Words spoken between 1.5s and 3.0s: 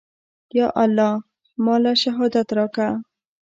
ما له شهادت راکه.